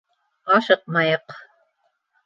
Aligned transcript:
—Ашыҡмайыҡ. 0.55 1.39